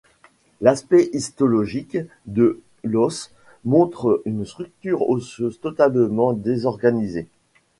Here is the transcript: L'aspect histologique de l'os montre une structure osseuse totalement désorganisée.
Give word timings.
L'aspect 0.61 1.11
histologique 1.13 1.95
de 2.25 2.59
l'os 2.83 3.29
montre 3.65 4.23
une 4.25 4.45
structure 4.47 5.07
osseuse 5.07 5.59
totalement 5.59 6.33
désorganisée. 6.33 7.27